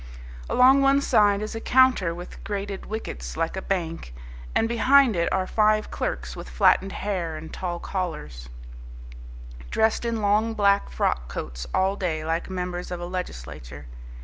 Along 0.49 0.81
one 0.81 0.99
side 0.99 1.43
is 1.43 1.53
a 1.53 1.61
counter 1.61 2.11
with 2.15 2.43
grated 2.43 2.87
wickets 2.87 3.37
like 3.37 3.55
a 3.55 3.61
bank, 3.61 4.15
and 4.55 4.67
behind 4.67 5.15
it 5.15 5.31
are 5.31 5.45
five 5.45 5.91
clerks 5.91 6.35
with 6.35 6.49
flattened 6.49 6.91
hair 6.91 7.37
and 7.37 7.53
tall 7.53 7.79
collars, 7.79 8.49
dressed 9.69 10.03
in 10.03 10.19
long 10.23 10.55
black 10.55 10.89
frock 10.89 11.27
coats 11.27 11.67
all 11.71 11.95
day 11.95 12.25
like 12.25 12.49
members 12.49 12.89
of 12.89 12.99
a 12.99 13.05
legislature. 13.05 13.85